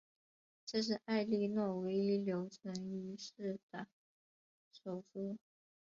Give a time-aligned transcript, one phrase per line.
[0.65, 3.85] 这是埃莉诺唯一留存于世的
[4.71, 5.37] 手书。